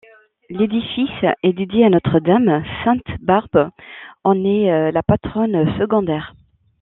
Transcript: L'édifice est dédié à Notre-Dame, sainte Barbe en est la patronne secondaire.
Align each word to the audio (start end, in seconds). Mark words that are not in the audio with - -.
L'édifice 0.49 1.11
est 1.43 1.53
dédié 1.53 1.85
à 1.85 1.89
Notre-Dame, 1.91 2.63
sainte 2.83 3.05
Barbe 3.21 3.69
en 4.23 4.33
est 4.45 4.91
la 4.91 5.03
patronne 5.03 5.77
secondaire. 5.77 6.33